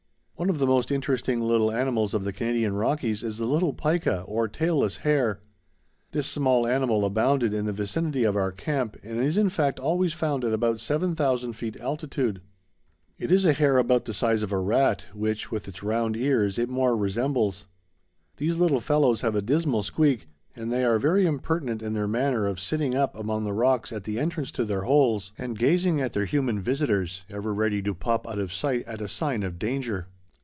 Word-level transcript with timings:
One 0.35 0.49
of 0.49 0.57
the 0.57 0.65
most 0.65 0.91
interesting 0.91 1.39
little 1.39 1.71
animals 1.71 2.15
of 2.15 2.23
the 2.23 2.33
Canadian 2.33 2.73
Rockies 2.73 3.23
is 3.23 3.37
the 3.37 3.45
little 3.45 3.73
pica, 3.75 4.21
or 4.23 4.47
tailless 4.47 4.97
hare. 5.05 5.39
This 6.13 6.25
small 6.25 6.65
animal 6.65 7.05
abounded 7.05 7.53
in 7.53 7.67
the 7.67 7.71
vicinity 7.71 8.23
of 8.23 8.35
our 8.35 8.51
camp 8.51 8.97
and 9.03 9.19
is 9.19 9.37
in 9.37 9.49
fact 9.49 9.79
always 9.79 10.13
found 10.13 10.43
at 10.43 10.51
about 10.51 10.79
7000 10.79 11.53
feet 11.53 11.77
altitude. 11.79 12.41
It 13.19 13.31
is 13.31 13.45
a 13.45 13.53
hare 13.53 13.77
about 13.77 14.05
the 14.05 14.15
size 14.15 14.41
of 14.41 14.51
a 14.51 14.57
rat, 14.57 15.05
which, 15.13 15.51
with 15.51 15.67
its 15.67 15.83
round 15.83 16.17
ears, 16.17 16.57
it 16.57 16.69
more 16.69 16.97
resembles. 16.97 17.67
These 18.37 18.57
little 18.57 18.81
fellows 18.81 19.21
have 19.21 19.35
a 19.35 19.43
dismal 19.43 19.83
squeak, 19.83 20.27
and 20.55 20.73
they 20.73 20.83
are 20.83 20.97
very 20.97 21.27
impertinent 21.27 21.83
in 21.83 21.93
their 21.93 22.07
manner 22.07 22.47
of 22.47 22.59
sitting 22.59 22.95
up 22.95 23.15
among 23.15 23.43
the 23.43 23.53
rocks 23.53 23.91
at 23.93 24.05
the 24.05 24.17
entrance 24.17 24.49
to 24.53 24.65
their 24.65 24.85
holes, 24.85 25.33
and 25.37 25.59
gazing 25.59 26.01
at 26.01 26.13
their 26.13 26.25
human 26.25 26.59
visitors, 26.59 27.25
ever 27.29 27.53
ready 27.53 27.79
to 27.83 27.93
pop 27.93 28.27
out 28.27 28.39
of 28.39 28.51
sight 28.51 28.83
at 28.87 29.01
a 29.01 29.07
sign 29.07 29.43
of 29.43 29.59
danger. 29.59 30.07